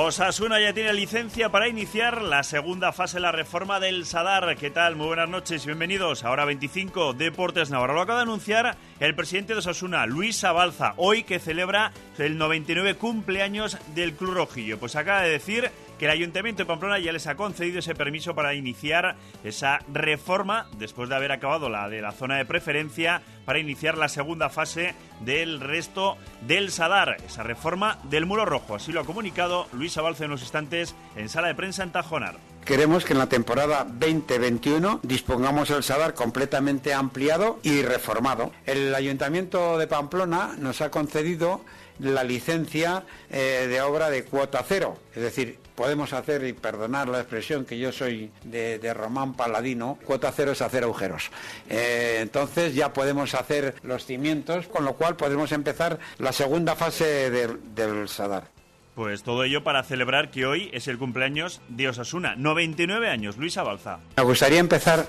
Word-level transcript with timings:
Osasuna 0.00 0.60
ya 0.60 0.72
tiene 0.72 0.92
licencia 0.92 1.48
para 1.48 1.66
iniciar 1.66 2.22
la 2.22 2.44
segunda 2.44 2.92
fase 2.92 3.16
de 3.16 3.22
la 3.22 3.32
reforma 3.32 3.80
del 3.80 4.06
Sadar. 4.06 4.56
¿Qué 4.56 4.70
tal? 4.70 4.94
Muy 4.94 5.08
buenas 5.08 5.28
noches 5.28 5.64
y 5.64 5.66
bienvenidos. 5.66 6.22
Ahora 6.22 6.44
25 6.44 7.14
Deportes 7.14 7.70
Navarro. 7.70 7.94
Lo 7.94 8.02
acaba 8.02 8.20
de 8.20 8.22
anunciar 8.22 8.76
el 9.00 9.16
presidente 9.16 9.54
de 9.54 9.58
Osasuna, 9.58 10.06
Luis 10.06 10.44
Abalza, 10.44 10.94
hoy 10.98 11.24
que 11.24 11.40
celebra 11.40 11.90
el 12.16 12.38
99 12.38 12.94
cumpleaños 12.94 13.76
del 13.96 14.12
Club 14.12 14.34
Rojillo. 14.34 14.78
Pues 14.78 14.94
acaba 14.94 15.22
de 15.22 15.30
decir 15.30 15.68
que 15.98 16.04
el 16.04 16.12
Ayuntamiento 16.12 16.62
de 16.62 16.66
Pamplona 16.66 16.98
ya 16.98 17.12
les 17.12 17.26
ha 17.26 17.34
concedido 17.34 17.80
ese 17.80 17.94
permiso 17.94 18.34
para 18.34 18.54
iniciar 18.54 19.16
esa 19.44 19.80
reforma 19.92 20.66
después 20.78 21.08
de 21.08 21.16
haber 21.16 21.32
acabado 21.32 21.68
la 21.68 21.88
de 21.88 22.00
la 22.00 22.12
zona 22.12 22.36
de 22.36 22.44
preferencia 22.44 23.22
para 23.44 23.58
iniciar 23.58 23.98
la 23.98 24.08
segunda 24.08 24.48
fase 24.48 24.94
del 25.20 25.60
resto 25.60 26.16
del 26.42 26.70
Sadar, 26.70 27.16
esa 27.26 27.42
reforma 27.42 27.98
del 28.04 28.26
muro 28.26 28.44
rojo. 28.44 28.76
Así 28.76 28.92
lo 28.92 29.00
ha 29.00 29.04
comunicado 29.04 29.66
Luis 29.72 29.96
Abalce 29.98 30.24
en 30.24 30.30
unos 30.30 30.42
instantes 30.42 30.94
en 31.16 31.28
sala 31.28 31.48
de 31.48 31.54
prensa 31.54 31.82
en 31.82 31.90
Tajonar. 31.90 32.36
Queremos 32.64 33.06
que 33.06 33.14
en 33.14 33.18
la 33.18 33.30
temporada 33.30 33.86
2021 33.88 35.00
dispongamos 35.02 35.70
el 35.70 35.82
Sadar 35.82 36.12
completamente 36.12 36.92
ampliado 36.92 37.58
y 37.62 37.80
reformado. 37.80 38.52
El 38.66 38.94
Ayuntamiento 38.94 39.78
de 39.78 39.86
Pamplona 39.86 40.54
nos 40.58 40.82
ha 40.82 40.90
concedido 40.90 41.62
la 41.98 42.24
licencia 42.24 43.04
eh, 43.30 43.66
de 43.68 43.80
obra 43.80 44.10
de 44.10 44.24
cuota 44.24 44.64
cero, 44.66 44.98
es 45.14 45.22
decir, 45.22 45.58
podemos 45.74 46.12
hacer, 46.12 46.44
y 46.44 46.52
perdonar 46.52 47.08
la 47.08 47.20
expresión 47.20 47.64
que 47.64 47.78
yo 47.78 47.92
soy 47.92 48.32
de, 48.42 48.94
Román 48.94 49.34
Paladino, 49.34 49.98
cuota 50.04 50.32
cero 50.34 50.52
es 50.52 50.60
hacer 50.60 50.82
agujeros. 50.82 51.30
Eh, 51.68 52.18
entonces 52.20 52.74
ya 52.74 52.92
podemos 52.92 53.34
hacer 53.34 53.76
los 53.82 54.04
cimientos, 54.04 54.66
con 54.66 54.84
lo 54.84 54.94
cual 54.94 55.16
podemos 55.16 55.52
empezar 55.52 55.98
la 56.18 56.32
segunda 56.32 56.74
fase 56.74 57.30
del 57.30 58.08
Sadar. 58.08 58.58
Pues 58.98 59.22
todo 59.22 59.44
ello 59.44 59.62
para 59.62 59.84
celebrar 59.84 60.32
que 60.32 60.44
hoy 60.44 60.70
es 60.72 60.88
el 60.88 60.98
cumpleaños 60.98 61.60
de 61.68 61.88
Osasuna. 61.88 62.34
99 62.34 63.08
años, 63.08 63.36
Luis 63.36 63.56
Abalza. 63.56 64.00
Me 64.16 64.24
gustaría 64.24 64.58
empezar 64.58 65.06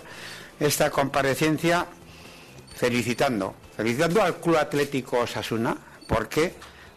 esta 0.60 0.92
comparecencia 0.92 1.88
felicitando, 2.76 3.56
felicitando 3.76 4.22
al 4.22 4.36
Club 4.36 4.58
Atlético 4.58 5.22
Osasuna. 5.22 5.76
¿Por 6.08 6.30
qué? 6.30 6.54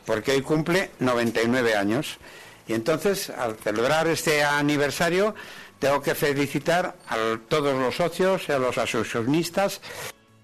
Porque 0.07 0.33
hoy 0.33 0.43
cumple 0.43 0.91
99 1.01 1.77
años. 1.77 2.19
Y 2.67 2.75
entonces, 2.75 3.31
al 3.31 3.57
celebrar 3.57 4.07
este 4.07 4.45
aniversario, 4.45 5.35
tengo 5.79 6.01
que 6.01 6.15
felicitar 6.15 6.97
a 7.09 7.17
todos 7.49 7.79
los 7.79 7.97
socios, 7.97 8.49
a 8.51 8.59
los 8.59 8.79
asociacionistas 8.79 9.81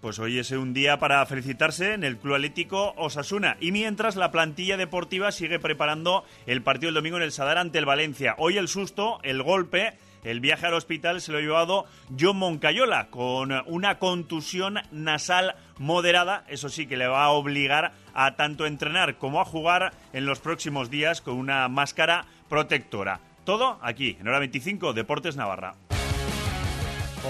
pues 0.01 0.21
hoy 0.21 0.39
es 0.39 0.53
un 0.53 0.75
día 0.75 1.01
para 1.01 1.27
felicitarse 1.27 1.95
en 1.95 2.05
el 2.05 2.19
Club 2.19 2.37
Atlético 2.37 2.95
Osasuna. 2.97 3.57
Y 3.61 3.73
mientras 3.73 4.15
la 4.15 4.31
plantilla 4.31 4.77
deportiva 4.77 5.33
sigue 5.33 5.59
preparando 5.59 6.25
el 6.47 6.63
partido 6.63 6.89
del 6.89 6.95
domingo 6.95 7.17
en 7.17 7.25
el 7.25 7.33
Sadar 7.33 7.59
ante 7.59 7.79
el 7.79 7.85
Valencia. 7.85 8.37
Hoy 8.39 8.59
el 8.59 8.69
susto, 8.69 9.19
el 9.25 9.43
golpe, 9.43 9.99
el 10.23 10.39
viaje 10.39 10.67
al 10.67 10.75
hospital 10.75 11.21
se 11.21 11.33
lo 11.33 11.39
ha 11.39 11.41
llevado 11.41 11.87
John 12.19 12.37
Moncayola 12.37 13.09
con 13.11 13.53
una 13.67 13.99
contusión 13.99 14.79
nasal 14.93 15.57
moderada. 15.79 16.45
Eso 16.49 16.69
sí 16.69 16.87
que 16.87 16.97
le 16.97 17.09
va 17.09 17.25
a 17.25 17.31
obligar 17.31 17.93
a 18.19 18.35
tanto 18.35 18.67
entrenar 18.67 19.17
como 19.17 19.41
a 19.41 19.45
jugar 19.45 19.93
en 20.13 20.27
los 20.27 20.41
próximos 20.41 20.91
días 20.91 21.21
con 21.21 21.37
una 21.37 21.69
máscara 21.69 22.27
protectora. 22.49 23.21
Todo 23.45 23.79
aquí, 23.81 24.17
en 24.21 24.27
hora 24.27 24.41
25, 24.41 24.93
Deportes 24.93 25.37
Navarra. 25.37 25.77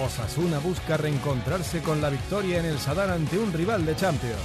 Osasuna 0.03 0.59
busca 0.61 0.97
reencontrarse 0.97 1.83
con 1.83 2.01
la 2.01 2.09
victoria 2.09 2.59
en 2.61 2.65
el 2.65 2.79
Sadar 2.79 3.11
ante 3.11 3.39
un 3.39 3.53
rival 3.53 3.85
de 3.85 3.97
Champions. 3.97 4.41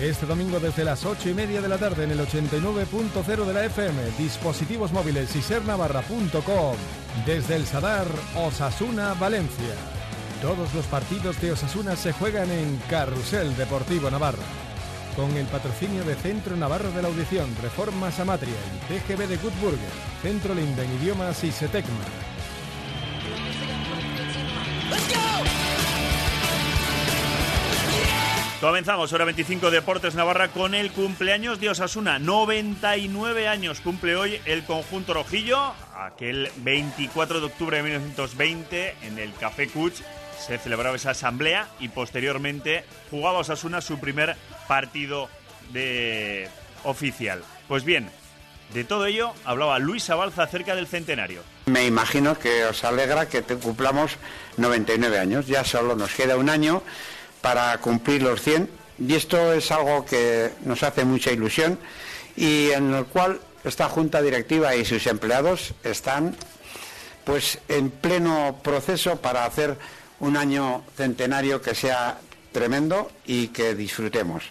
Este 0.00 0.26
domingo 0.26 0.58
desde 0.58 0.84
las 0.84 1.04
8 1.04 1.30
y 1.30 1.34
media 1.34 1.60
de 1.60 1.68
la 1.68 1.78
tarde 1.78 2.04
en 2.04 2.10
el 2.10 2.20
89.0 2.20 3.44
de 3.44 3.54
la 3.54 3.64
FM, 3.64 4.02
dispositivos 4.18 4.92
móviles 4.92 5.34
y 5.36 5.42
sernavarra.com. 5.42 6.76
Desde 7.24 7.54
el 7.54 7.66
Sadar, 7.66 8.06
Osasuna, 8.36 9.14
Valencia. 9.14 9.74
Todos 10.42 10.74
los 10.74 10.86
partidos 10.86 11.40
de 11.40 11.52
Osasuna 11.52 11.94
se 11.94 12.12
juegan 12.12 12.50
en 12.50 12.80
Carrusel 12.88 13.56
Deportivo 13.56 14.10
Navarra. 14.10 14.67
Con 15.18 15.36
el 15.36 15.46
patrocinio 15.46 16.04
de 16.04 16.14
Centro 16.14 16.56
Navarro 16.56 16.92
de 16.92 17.02
la 17.02 17.08
Audición, 17.08 17.52
Reformas 17.60 18.20
Amatria 18.20 18.54
y 18.54 18.94
TGB 18.94 19.26
de 19.26 19.36
Goodburger, 19.38 19.90
Centro 20.22 20.54
Linden 20.54 20.88
Idiomas 21.02 21.42
y 21.42 21.50
Setecma. 21.50 22.04
Comenzamos, 28.60 29.12
hora 29.12 29.24
25 29.24 29.72
Deportes 29.72 30.14
Navarra 30.14 30.48
con 30.48 30.76
el 30.76 30.92
cumpleaños 30.92 31.58
de 31.58 31.70
Osasuna. 31.70 32.20
99 32.20 33.48
años 33.48 33.80
cumple 33.80 34.14
hoy 34.14 34.40
el 34.44 34.62
conjunto 34.62 35.14
rojillo. 35.14 35.72
Aquel 35.96 36.48
24 36.58 37.40
de 37.40 37.46
octubre 37.46 37.76
de 37.78 37.82
1920 37.82 38.94
en 39.02 39.18
el 39.18 39.32
Café 39.34 39.66
Cuch 39.66 40.00
se 40.38 40.58
celebraba 40.58 40.96
esa 40.96 41.10
asamblea 41.10 41.68
y 41.80 41.88
posteriormente 41.88 42.84
jugaba 43.10 43.38
Osasuna 43.38 43.80
su 43.80 43.98
primer 43.98 44.36
partido 44.66 45.28
de 45.72 46.48
oficial. 46.84 47.42
Pues 47.66 47.84
bien, 47.84 48.08
de 48.72 48.84
todo 48.84 49.06
ello 49.06 49.32
hablaba 49.44 49.78
Luis 49.78 50.08
Abalza 50.10 50.42
acerca 50.42 50.74
del 50.74 50.86
centenario. 50.86 51.42
Me 51.66 51.86
imagino 51.86 52.38
que 52.38 52.64
os 52.64 52.84
alegra 52.84 53.28
que 53.28 53.42
cumplamos 53.42 54.16
99 54.56 55.18
años. 55.18 55.46
Ya 55.46 55.64
solo 55.64 55.96
nos 55.96 56.14
queda 56.14 56.36
un 56.36 56.50
año 56.50 56.82
para 57.40 57.76
cumplir 57.78 58.22
los 58.22 58.42
100 58.42 58.68
y 58.98 59.14
esto 59.14 59.52
es 59.52 59.70
algo 59.70 60.04
que 60.04 60.50
nos 60.64 60.82
hace 60.82 61.04
mucha 61.04 61.30
ilusión 61.30 61.78
y 62.36 62.70
en 62.70 62.94
el 62.94 63.06
cual 63.06 63.40
esta 63.64 63.88
junta 63.88 64.22
directiva 64.22 64.74
y 64.74 64.84
sus 64.84 65.06
empleados 65.06 65.74
están 65.84 66.36
pues 67.24 67.58
en 67.68 67.90
pleno 67.90 68.60
proceso 68.62 69.16
para 69.16 69.44
hacer 69.44 69.76
un 70.20 70.36
año 70.36 70.82
centenario 70.96 71.60
que 71.62 71.74
sea 71.74 72.18
tremendo 72.52 73.10
y 73.26 73.48
que 73.48 73.74
disfrutemos. 73.74 74.44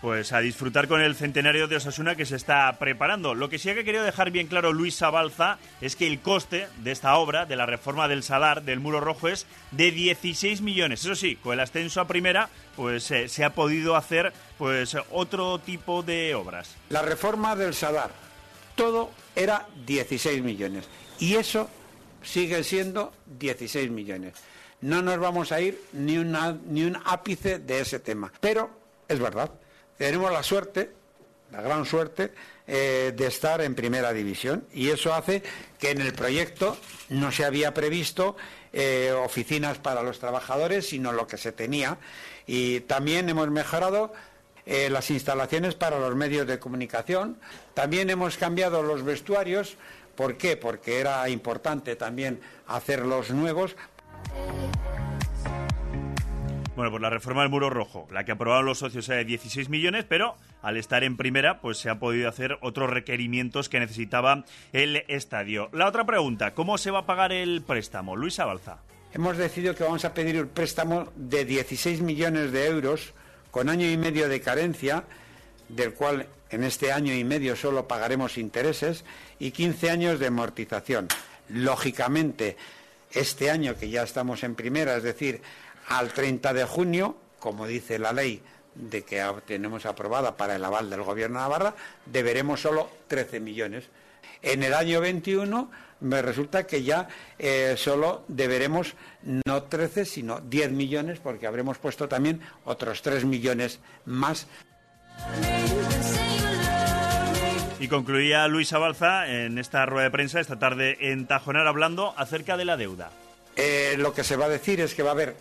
Pues 0.00 0.34
a 0.34 0.40
disfrutar 0.40 0.86
con 0.86 1.00
el 1.00 1.14
centenario 1.14 1.66
de 1.66 1.76
Osasuna 1.76 2.14
que 2.14 2.26
se 2.26 2.36
está 2.36 2.70
preparando. 2.78 3.34
Lo 3.34 3.48
que 3.48 3.58
sí 3.58 3.72
que 3.72 3.84
querido 3.84 4.04
dejar 4.04 4.30
bien 4.30 4.48
claro 4.48 4.70
Luis 4.74 4.96
Sabalza 4.96 5.56
es 5.80 5.96
que 5.96 6.06
el 6.06 6.20
coste 6.20 6.68
de 6.82 6.92
esta 6.92 7.16
obra, 7.16 7.46
de 7.46 7.56
la 7.56 7.64
reforma 7.64 8.06
del 8.06 8.22
Salar, 8.22 8.64
del 8.64 8.80
Muro 8.80 9.00
Rojo, 9.00 9.28
es 9.28 9.46
de 9.70 9.92
16 9.92 10.60
millones. 10.60 11.00
Eso 11.00 11.14
sí, 11.14 11.36
con 11.36 11.54
el 11.54 11.60
ascenso 11.60 12.02
a 12.02 12.06
primera, 12.06 12.50
pues 12.76 13.10
eh, 13.12 13.30
se 13.30 13.44
ha 13.44 13.54
podido 13.54 13.96
hacer 13.96 14.34
pues 14.58 14.94
otro 15.10 15.58
tipo 15.60 16.02
de 16.02 16.34
obras. 16.34 16.76
La 16.90 17.00
reforma 17.00 17.56
del 17.56 17.72
Salar, 17.72 18.10
todo 18.74 19.10
era 19.34 19.66
16 19.86 20.42
millones. 20.42 20.86
Y 21.18 21.36
eso 21.36 21.70
sigue 22.24 22.64
siendo 22.64 23.12
16 23.38 23.90
millones. 23.90 24.34
No 24.80 25.02
nos 25.02 25.18
vamos 25.18 25.52
a 25.52 25.60
ir 25.60 25.80
ni, 25.92 26.18
una, 26.18 26.56
ni 26.66 26.82
un 26.82 26.98
ápice 27.04 27.58
de 27.58 27.80
ese 27.80 28.00
tema. 28.00 28.32
Pero 28.40 28.70
es 29.08 29.18
verdad 29.18 29.50
tenemos 29.96 30.32
la 30.32 30.42
suerte, 30.42 30.90
la 31.52 31.62
gran 31.62 31.84
suerte, 31.84 32.32
eh, 32.66 33.12
de 33.14 33.26
estar 33.26 33.60
en 33.60 33.74
primera 33.74 34.12
división. 34.12 34.66
Y 34.72 34.90
eso 34.90 35.14
hace 35.14 35.42
que 35.78 35.90
en 35.90 36.00
el 36.00 36.12
proyecto 36.12 36.76
no 37.10 37.30
se 37.30 37.44
había 37.44 37.74
previsto 37.74 38.36
eh, 38.72 39.12
oficinas 39.12 39.78
para 39.78 40.02
los 40.02 40.18
trabajadores, 40.18 40.88
sino 40.88 41.12
lo 41.12 41.26
que 41.26 41.36
se 41.36 41.52
tenía. 41.52 41.98
Y 42.46 42.80
también 42.80 43.28
hemos 43.28 43.50
mejorado 43.50 44.12
eh, 44.66 44.90
las 44.90 45.10
instalaciones 45.10 45.74
para 45.74 45.98
los 45.98 46.14
medios 46.16 46.46
de 46.46 46.58
comunicación. 46.58 47.38
También 47.74 48.10
hemos 48.10 48.36
cambiado 48.36 48.82
los 48.82 49.04
vestuarios. 49.04 49.76
¿Por 50.14 50.36
qué? 50.36 50.56
Porque 50.56 51.00
era 51.00 51.28
importante 51.28 51.96
también 51.96 52.40
hacerlos 52.66 53.30
nuevos 53.30 53.76
bueno, 56.76 56.90
pues 56.90 57.02
la 57.02 57.10
reforma 57.10 57.42
del 57.42 57.50
muro 57.50 57.70
rojo, 57.70 58.08
la 58.10 58.24
que 58.24 58.32
aprobaron 58.32 58.66
los 58.66 58.78
socios 58.78 59.08
era 59.08 59.18
de 59.18 59.24
16 59.24 59.68
millones, 59.68 60.04
pero 60.08 60.34
al 60.60 60.76
estar 60.76 61.04
en 61.04 61.16
primera, 61.16 61.60
pues 61.60 61.78
se 61.78 61.88
ha 61.88 62.00
podido 62.00 62.28
hacer 62.28 62.58
otros 62.62 62.90
requerimientos 62.90 63.68
que 63.68 63.78
necesitaba 63.78 64.44
el 64.72 65.04
estadio. 65.06 65.68
La 65.72 65.86
otra 65.86 66.04
pregunta, 66.04 66.52
¿cómo 66.54 66.76
se 66.76 66.90
va 66.90 67.00
a 67.00 67.06
pagar 67.06 67.30
el 67.32 67.62
préstamo? 67.62 68.16
Luis 68.16 68.40
Abalza. 68.40 68.78
Hemos 69.12 69.36
decidido 69.36 69.76
que 69.76 69.84
vamos 69.84 70.04
a 70.04 70.14
pedir 70.14 70.42
un 70.42 70.48
préstamo 70.48 71.12
de 71.14 71.44
16 71.44 72.00
millones 72.00 72.50
de 72.50 72.66
euros 72.66 73.14
con 73.52 73.68
año 73.68 73.88
y 73.88 73.96
medio 73.96 74.28
de 74.28 74.40
carencia, 74.40 75.04
del 75.68 75.94
cual 75.94 76.26
en 76.54 76.64
este 76.64 76.92
año 76.92 77.12
y 77.14 77.24
medio 77.24 77.56
solo 77.56 77.88
pagaremos 77.88 78.38
intereses, 78.38 79.04
y 79.38 79.50
15 79.50 79.90
años 79.90 80.18
de 80.18 80.28
amortización. 80.28 81.08
Lógicamente, 81.48 82.56
este 83.12 83.50
año 83.50 83.76
que 83.76 83.90
ya 83.90 84.02
estamos 84.02 84.42
en 84.44 84.54
primera, 84.54 84.96
es 84.96 85.02
decir, 85.02 85.42
al 85.88 86.12
30 86.12 86.54
de 86.54 86.64
junio, 86.64 87.16
como 87.38 87.66
dice 87.66 87.98
la 87.98 88.12
ley 88.12 88.40
de 88.74 89.02
que 89.02 89.24
tenemos 89.46 89.86
aprobada 89.86 90.36
para 90.36 90.56
el 90.56 90.64
aval 90.64 90.90
del 90.90 91.02
Gobierno 91.02 91.38
de 91.38 91.44
Navarra, 91.44 91.74
deberemos 92.06 92.60
solo 92.60 92.88
13 93.08 93.40
millones. 93.40 93.84
En 94.42 94.62
el 94.62 94.74
año 94.74 95.00
21 95.00 95.70
me 96.00 96.22
resulta 96.22 96.66
que 96.66 96.82
ya 96.82 97.08
eh, 97.38 97.74
solo 97.76 98.24
deberemos 98.28 98.94
no 99.22 99.62
13, 99.64 100.04
sino 100.04 100.40
10 100.40 100.72
millones, 100.72 101.18
porque 101.18 101.46
habremos 101.46 101.78
puesto 101.78 102.08
también 102.08 102.40
otros 102.64 103.02
3 103.02 103.24
millones 103.24 103.80
más. 104.04 104.46
Y 107.80 107.88
concluía 107.88 108.46
Luis 108.48 108.72
Abalza 108.72 109.28
en 109.28 109.58
esta 109.58 109.84
rueda 109.84 110.04
de 110.04 110.10
prensa 110.10 110.40
esta 110.40 110.58
tarde 110.58 110.96
en 111.00 111.26
Tajonar 111.26 111.66
hablando 111.66 112.14
acerca 112.16 112.56
de 112.56 112.64
la 112.64 112.76
deuda. 112.76 113.10
Eh, 113.56 113.96
lo 113.98 114.14
que 114.14 114.24
se 114.24 114.36
va 114.36 114.46
a 114.46 114.48
decir 114.48 114.80
es 114.80 114.94
que 114.94 115.02
va 115.02 115.10
a 115.10 115.12
haber, 115.12 115.36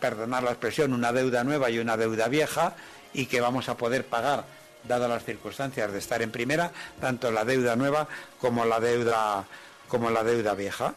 perdonar 0.00 0.42
la 0.42 0.50
expresión, 0.50 0.92
una 0.92 1.12
deuda 1.12 1.44
nueva 1.44 1.70
y 1.70 1.78
una 1.78 1.96
deuda 1.96 2.28
vieja 2.28 2.74
y 3.12 3.26
que 3.26 3.40
vamos 3.40 3.68
a 3.68 3.76
poder 3.76 4.04
pagar, 4.04 4.44
dadas 4.86 5.08
las 5.08 5.24
circunstancias 5.24 5.92
de 5.92 5.98
estar 5.98 6.22
en 6.22 6.30
primera, 6.30 6.70
tanto 7.00 7.30
la 7.30 7.44
deuda 7.44 7.76
nueva 7.76 8.08
como 8.38 8.64
la 8.64 8.80
deuda, 8.80 9.44
como 9.88 10.10
la 10.10 10.22
deuda 10.22 10.54
vieja. 10.54 10.94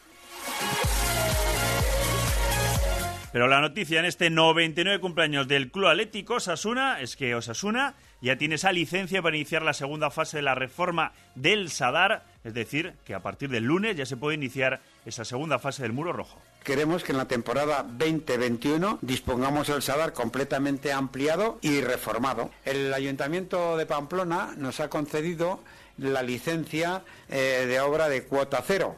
Pero 3.32 3.48
la 3.48 3.62
noticia 3.62 4.00
en 4.00 4.06
este 4.06 4.30
99 4.30 5.00
cumpleaños 5.00 5.48
del 5.48 5.72
Club 5.72 5.88
Atlético 5.88 6.36
Osasuna 6.36 7.02
es 7.02 7.16
que 7.16 7.34
Osasuna 7.34 7.96
ya 8.24 8.38
tiene 8.38 8.56
esa 8.56 8.72
licencia 8.72 9.22
para 9.22 9.36
iniciar 9.36 9.64
la 9.64 9.74
segunda 9.74 10.10
fase 10.10 10.38
de 10.38 10.44
la 10.44 10.56
reforma 10.56 11.12
del 11.36 11.70
Sadar, 11.70 12.24
es 12.46 12.54
decir, 12.54 12.94
que 13.06 13.14
a 13.14 13.20
partir 13.20 13.50
del 13.50 13.66
lunes 13.66 13.98
ya 13.98 14.06
se 14.06 14.16
puede 14.16 14.36
iniciar 14.36 14.80
esa 15.06 15.26
segunda 15.26 15.60
fase 15.60 15.84
del 15.84 15.92
Muro 15.92 16.14
Rojo. 16.14 16.42
Queremos 16.64 17.04
que 17.04 17.12
en 17.12 17.18
la 17.18 17.28
temporada 17.28 17.84
2021 17.84 19.00
dispongamos 19.02 19.68
el 19.68 19.82
Sadar 19.82 20.14
completamente 20.14 20.94
ampliado 20.94 21.60
y 21.62 21.82
reformado. 21.82 22.50
El 22.64 22.94
Ayuntamiento 22.94 23.76
de 23.76 23.86
Pamplona 23.86 24.54
nos 24.56 24.80
ha 24.80 24.90
concedido 24.90 25.60
la 25.98 26.24
licencia 26.24 27.04
eh, 27.30 27.66
de 27.68 27.82
obra 27.82 28.08
de 28.08 28.24
cuota 28.24 28.64
cero. 28.66 28.96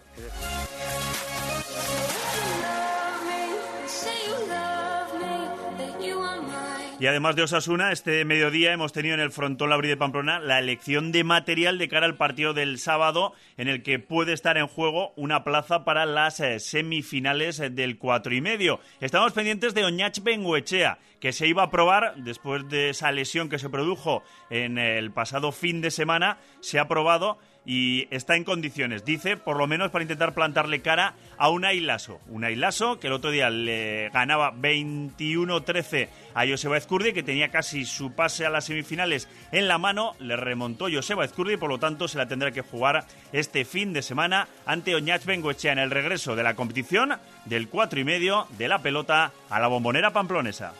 Y 7.05 7.07
además 7.07 7.35
de 7.35 7.43
Osasuna, 7.43 7.91
este 7.91 8.25
mediodía 8.25 8.73
hemos 8.73 8.91
tenido 8.91 9.13
en 9.13 9.21
el 9.21 9.29
frontón 9.29 9.69
Labri 9.69 9.89
de 9.89 9.95
Pamplona 9.95 10.39
la 10.39 10.57
elección 10.57 11.11
de 11.11 11.23
material 11.23 11.77
de 11.77 11.87
cara 11.87 12.07
al 12.07 12.17
partido 12.17 12.55
del 12.55 12.79
sábado, 12.79 13.33
en 13.57 13.67
el 13.67 13.83
que 13.83 13.99
puede 13.99 14.33
estar 14.33 14.57
en 14.57 14.65
juego 14.65 15.13
una 15.15 15.43
plaza 15.43 15.85
para 15.85 16.07
las 16.07 16.39
eh, 16.39 16.59
semifinales 16.59 17.59
eh, 17.59 17.69
del 17.69 17.99
cuatro 17.99 18.33
y 18.33 18.41
medio. 18.41 18.79
Estamos 19.01 19.33
pendientes 19.33 19.75
de 19.75 19.85
Oñach 19.85 20.19
Benguechea, 20.23 20.97
que 21.19 21.31
se 21.31 21.45
iba 21.45 21.61
a 21.61 21.69
probar 21.69 22.15
después 22.15 22.67
de 22.69 22.89
esa 22.89 23.11
lesión 23.11 23.49
que 23.49 23.59
se 23.59 23.69
produjo 23.69 24.23
en 24.49 24.79
el 24.79 25.11
pasado 25.11 25.51
fin 25.51 25.81
de 25.81 25.91
semana. 25.91 26.39
Se 26.59 26.79
ha 26.79 26.87
probado 26.87 27.37
y 27.65 28.07
está 28.11 28.35
en 28.35 28.43
condiciones, 28.43 29.05
dice, 29.05 29.37
por 29.37 29.57
lo 29.57 29.67
menos 29.67 29.91
para 29.91 30.03
intentar 30.03 30.33
plantarle 30.33 30.81
cara 30.81 31.15
a 31.37 31.49
un 31.49 31.65
Lasso. 31.85 32.19
Un 32.29 32.45
Lasso 32.59 32.99
que 32.99 33.07
el 33.07 33.13
otro 33.13 33.31
día 33.31 33.49
le 33.49 34.09
ganaba 34.09 34.53
21-13 34.53 36.09
a 36.33 36.45
Joseba 36.47 36.77
Ezcurdi, 36.77 37.13
que 37.13 37.23
tenía 37.23 37.49
casi 37.49 37.85
su 37.85 38.13
pase 38.13 38.45
a 38.45 38.49
las 38.49 38.65
semifinales 38.65 39.27
en 39.51 39.67
la 39.67 39.77
mano, 39.77 40.15
le 40.19 40.35
remontó 40.35 40.87
Joseba 40.91 41.25
Ezcurdi 41.25 41.57
por 41.57 41.69
lo 41.69 41.79
tanto 41.79 42.07
se 42.07 42.17
la 42.17 42.27
tendrá 42.27 42.51
que 42.51 42.61
jugar 42.61 43.05
este 43.31 43.65
fin 43.65 43.93
de 43.93 44.01
semana 44.01 44.47
ante 44.65 44.95
Oñach 44.95 45.25
Bengoechea 45.25 45.71
en 45.71 45.79
el 45.79 45.91
regreso 45.91 46.35
de 46.35 46.43
la 46.43 46.55
competición 46.55 47.13
del 47.45 47.67
4 47.69 47.99
y 47.99 48.03
medio 48.03 48.47
de 48.57 48.67
la 48.67 48.79
pelota 48.79 49.31
a 49.49 49.59
la 49.59 49.67
bombonera 49.67 50.11
pamplonesa. 50.11 50.73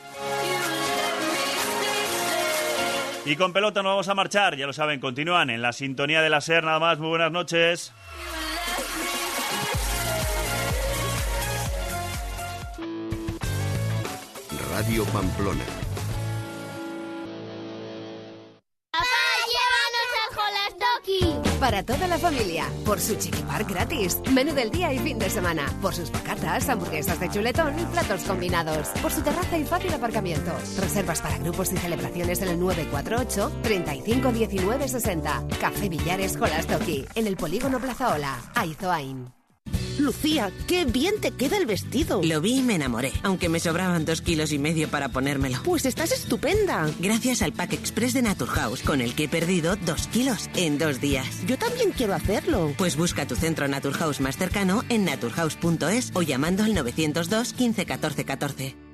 Y 3.26 3.34
con 3.34 3.52
pelota 3.52 3.82
nos 3.82 3.90
vamos 3.90 4.08
a 4.08 4.14
marchar, 4.14 4.56
ya 4.56 4.68
lo 4.68 4.72
saben, 4.72 5.00
continúan 5.00 5.50
en 5.50 5.60
la 5.60 5.72
sintonía 5.72 6.22
de 6.22 6.30
la 6.30 6.40
SER, 6.40 6.62
nada 6.62 6.78
más, 6.78 7.00
muy 7.00 7.08
buenas 7.08 7.32
noches. 7.32 7.92
Radio 14.70 15.04
Pamplona 15.06 15.64
Para 21.60 21.82
toda 21.82 22.06
la 22.06 22.18
familia, 22.18 22.66
por 22.84 23.00
su 23.00 23.14
chiquipar 23.14 23.64
gratis, 23.64 24.20
menú 24.30 24.52
del 24.52 24.70
día 24.70 24.92
y 24.92 24.98
fin 24.98 25.18
de 25.18 25.30
semana, 25.30 25.66
por 25.80 25.94
sus 25.94 26.12
bocatas, 26.12 26.68
hamburguesas 26.68 27.18
de 27.18 27.30
chuletón 27.30 27.78
y 27.78 27.84
platos 27.86 28.24
combinados, 28.24 28.88
por 29.00 29.10
su 29.10 29.22
terraza 29.22 29.56
y 29.56 29.64
fácil 29.64 29.94
aparcamiento. 29.94 30.52
Reservas 30.78 31.22
para 31.22 31.38
grupos 31.38 31.72
y 31.72 31.78
celebraciones 31.78 32.42
en 32.42 32.48
el 32.48 32.60
948 32.60 33.52
35 33.62 34.32
19 34.32 34.88
60. 34.88 35.44
Café 35.58 35.88
Villares 35.88 36.36
Jolastoki, 36.36 37.06
en 37.14 37.26
el 37.26 37.36
polígono 37.36 37.80
Plazaola, 37.80 38.38
Aizoain. 38.54 39.32
Lucía, 39.98 40.52
qué 40.66 40.84
bien 40.84 41.14
te 41.20 41.30
queda 41.30 41.56
el 41.56 41.66
vestido. 41.66 42.20
Lo 42.22 42.40
vi 42.40 42.58
y 42.58 42.62
me 42.62 42.74
enamoré, 42.74 43.12
aunque 43.22 43.48
me 43.48 43.60
sobraban 43.60 44.04
dos 44.04 44.20
kilos 44.20 44.52
y 44.52 44.58
medio 44.58 44.88
para 44.88 45.08
ponérmelo. 45.08 45.58
Pues 45.64 45.86
estás 45.86 46.12
estupenda. 46.12 46.90
Gracias 46.98 47.42
al 47.42 47.52
Pack 47.52 47.72
Express 47.72 48.12
de 48.14 48.22
Naturhaus, 48.22 48.82
con 48.82 49.00
el 49.00 49.14
que 49.14 49.24
he 49.24 49.28
perdido 49.28 49.76
dos 49.76 50.06
kilos 50.08 50.50
en 50.54 50.78
dos 50.78 51.00
días. 51.00 51.26
Yo 51.46 51.58
también 51.58 51.92
quiero 51.92 52.14
hacerlo. 52.14 52.72
Pues 52.76 52.96
busca 52.96 53.26
tu 53.26 53.36
centro 53.36 53.68
Naturhaus 53.68 54.20
más 54.20 54.36
cercano 54.36 54.84
en 54.88 55.04
naturhaus.es 55.04 56.10
o 56.14 56.22
llamando 56.22 56.64
al 56.64 56.74
902 56.74 57.52
15 57.52 57.86
14 57.86 58.24
14. 58.24 58.85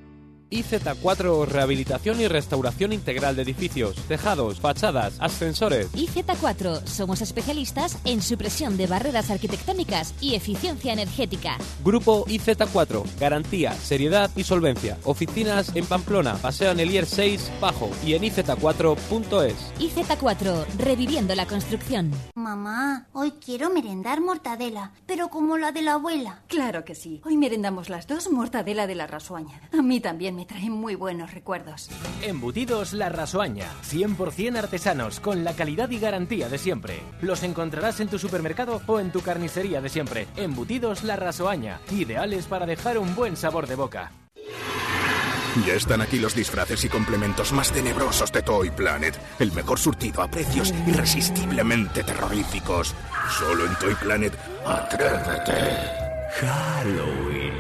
IZ4 0.53 1.47
Rehabilitación 1.47 2.21
y 2.21 2.29
Restauración 2.29 2.93
Integral 2.93 3.35
de 3.35 3.43
Edificios, 3.43 3.97
Tejados, 4.07 4.61
Fachadas, 4.61 5.17
Ascensores. 5.19 5.91
IZ4 5.95 6.87
somos 6.87 7.23
especialistas 7.23 7.99
en 8.05 8.23
supresión 8.23 8.77
de 8.77 8.87
barreras 8.87 9.31
arquitectónicas 9.31 10.15
y 10.21 10.35
eficiencia 10.35 10.93
energética. 10.93 11.57
Grupo 11.83 12.27
IZ4, 12.27 13.05
garantía, 13.19 13.73
seriedad 13.73 14.31
y 14.37 14.45
solvencia. 14.45 14.99
Oficinas 15.05 15.75
en 15.75 15.87
Pamplona, 15.87 16.35
Paseo 16.35 16.71
Anelier 16.71 17.07
6, 17.07 17.51
Bajo 17.61 17.91
y 18.05 18.15
en 18.15 18.23
iz4.es. 18.23 19.55
IZ4, 19.79 20.67
reviviendo 20.79 21.35
la 21.35 21.47
construcción. 21.47 22.11
Mamá, 22.35 23.07
hoy 23.13 23.33
quiero 23.45 23.71
merendar 23.71 24.21
mortadela, 24.21 24.93
pero 25.07 25.29
como 25.29 25.57
la 25.57 25.73
de 25.73 25.83
la 25.83 25.95
abuela. 25.95 26.43
Claro 26.49 26.85
que 26.85 26.95
sí. 26.95 27.21
Hoy 27.25 27.37
merendamos 27.37 27.89
las 27.89 28.07
dos 28.07 28.31
mortadela 28.31 28.87
de 28.87 28.95
la 28.95 29.07
rasuaña. 29.07 29.61
A 29.73 29.81
mí 29.81 30.01
también 30.01 30.37
me 30.37 30.42
traen 30.47 30.73
muy 30.73 30.95
buenos 30.95 31.33
recuerdos. 31.33 31.89
Embutidos 32.23 32.93
La 32.93 33.09
Rasoaña, 33.09 33.67
100% 33.85 34.57
artesanos, 34.57 35.21
con 35.21 35.45
la 35.45 35.55
calidad 35.55 35.91
y 35.91 35.99
garantía 35.99 36.49
de 36.49 36.59
siempre. 36.59 37.01
Los 37.21 37.43
encontrarás 37.43 38.01
en 38.01 38.09
tu 38.09 38.19
supermercado 38.19 38.81
o 38.87 39.01
en 39.01 39.11
tu 39.13 39.21
carnicería 39.21 39.81
de 39.81 39.89
siempre. 39.89 40.27
Embutidos 40.37 41.05
La 41.05 41.17
Rasoaña, 41.17 41.81
ideales 41.91 42.47
para 42.47 42.67
dejar 42.67 42.99
un 42.99 43.15
buen 43.15 43.37
sabor 43.37 43.67
de 43.67 43.75
boca. 43.75 44.13
Ya 45.67 45.75
están 45.75 46.01
aquí 46.01 46.19
los 46.19 46.35
disfraces 46.35 46.83
y 46.85 46.89
complementos 46.89 47.53
más 47.53 47.71
tenebrosos 47.71 48.33
de 48.33 48.41
Toy 48.43 48.71
Planet. 48.71 49.19
El 49.39 49.53
mejor 49.53 49.79
surtido 49.79 50.23
a 50.23 50.29
precios 50.29 50.73
irresistiblemente 50.87 52.03
terroríficos. 52.03 52.95
Solo 53.39 53.67
en 53.67 53.75
Toy 53.77 53.95
Planet. 53.97 54.33
Atrévete. 54.65 56.02
Halloween. 56.41 57.53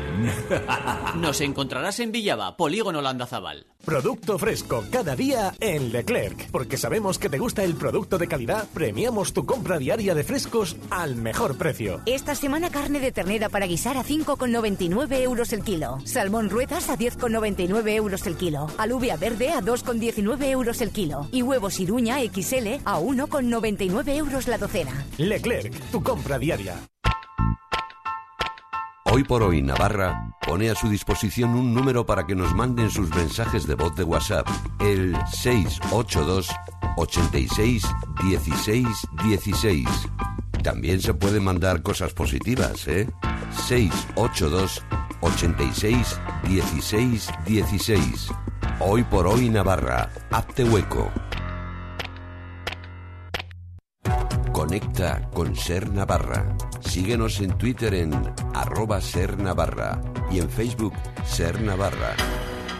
Nos 1.20 1.40
encontrarás 1.40 2.00
en 2.00 2.12
Villaba, 2.12 2.56
Polígono 2.56 3.02
Landazabal. 3.02 3.66
Producto 3.84 4.38
fresco 4.38 4.84
cada 4.90 5.16
día 5.16 5.54
en 5.60 5.92
Leclerc. 5.92 6.50
Porque 6.50 6.76
sabemos 6.76 7.18
que 7.18 7.28
te 7.28 7.38
gusta 7.38 7.64
el 7.64 7.74
producto 7.74 8.16
de 8.18 8.28
calidad, 8.28 8.66
premiamos 8.72 9.32
tu 9.32 9.44
compra 9.44 9.78
diaria 9.78 10.14
de 10.14 10.24
frescos 10.24 10.76
al 10.90 11.16
mejor 11.16 11.58
precio. 11.58 12.00
Esta 12.06 12.34
semana 12.34 12.70
carne 12.70 13.00
de 13.00 13.12
ternera 13.12 13.48
para 13.48 13.66
guisar 13.66 13.96
a 13.96 14.04
5,99 14.04 15.20
euros 15.20 15.52
el 15.52 15.62
kilo. 15.64 15.98
Salmón 16.04 16.48
ruedas 16.48 16.88
a 16.88 16.96
10,99 16.96 17.90
euros 17.94 18.26
el 18.26 18.36
kilo. 18.36 18.68
Alubia 18.78 19.16
verde 19.16 19.50
a 19.50 19.60
2,19 19.60 20.44
euros 20.44 20.80
el 20.80 20.90
kilo. 20.90 21.28
Y 21.32 21.42
huevos 21.42 21.80
iruña 21.80 22.20
XL 22.20 22.80
a 22.84 23.00
1,99 23.00 24.16
euros 24.16 24.46
la 24.46 24.58
docena. 24.58 25.04
Leclerc, 25.18 25.74
tu 25.90 26.02
compra 26.02 26.38
diaria. 26.38 26.91
Hoy 29.14 29.24
por 29.24 29.42
hoy 29.42 29.60
Navarra 29.60 30.34
pone 30.40 30.70
a 30.70 30.74
su 30.74 30.88
disposición 30.88 31.50
un 31.50 31.74
número 31.74 32.06
para 32.06 32.26
que 32.26 32.34
nos 32.34 32.54
manden 32.54 32.90
sus 32.90 33.14
mensajes 33.14 33.66
de 33.66 33.74
voz 33.74 33.94
de 33.94 34.04
WhatsApp, 34.04 34.48
el 34.80 35.14
682 35.30 36.48
86 36.96 37.82
16 38.24 38.86
16. 39.22 39.86
También 40.62 41.02
se 41.02 41.12
pueden 41.12 41.44
mandar 41.44 41.82
cosas 41.82 42.14
positivas, 42.14 42.88
¿eh? 42.88 43.06
682 43.66 44.82
86 45.20 46.20
16 46.48 47.30
16. 47.44 48.28
Hoy 48.80 49.02
por 49.04 49.26
hoy 49.26 49.50
Navarra, 49.50 50.08
hazte 50.30 50.64
hueco. 50.64 51.10
Conecta 54.72 55.28
con 55.34 55.54
Ser 55.54 55.92
Navarra. 55.92 56.56
Síguenos 56.80 57.40
en 57.40 57.58
Twitter 57.58 57.92
en 57.92 58.10
arroba 58.54 59.02
Ser 59.02 59.36
Navarra 59.38 60.00
y 60.30 60.38
en 60.38 60.48
Facebook 60.48 60.94
Ser 61.26 61.60
Navarra. 61.60 62.16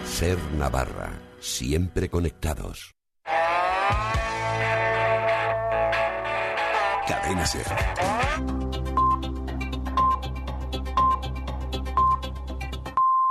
Ser 0.07 0.39
Navarra, 0.57 1.13
siempre 1.39 2.09
conectados. 2.09 2.95
Cadena 7.07 7.45
Ser. 7.45 7.67